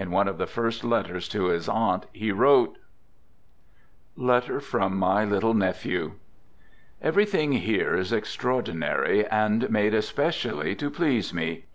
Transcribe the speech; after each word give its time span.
In 0.00 0.10
one 0.10 0.26
of 0.26 0.36
the 0.36 0.48
first 0.48 0.82
letters 0.82 1.28
to 1.28 1.44
his 1.44 1.68
aunt 1.68 2.06
he 2.12 2.32
wrote: 2.32 2.76
(Letter 4.16 4.58
from 4.58 4.96
"My 4.96 5.24
Little 5.24 5.54
Nephew") 5.54 6.14
Everything 7.00 7.52
here 7.52 7.94
is 7.94 8.12
extraordinary, 8.12 9.24
and 9.28 9.70
made 9.70 9.92
espe 9.92 10.26
cially 10.30 10.76
to 10.76 10.90
please 10.90 11.32
me 11.32 11.66